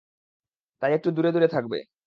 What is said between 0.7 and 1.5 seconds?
তাই একটু দূরে-দূরে